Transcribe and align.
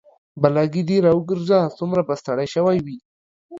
بلاګي 0.41 0.83
د 0.89 0.91
راوګرځه 1.05 1.59
سومره 1.77 2.01
به 2.07 2.13
ستړى 2.21 2.47
شوى 2.53 2.77
وي 2.85 2.97